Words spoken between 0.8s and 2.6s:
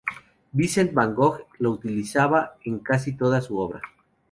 van Gogh lo utilizaba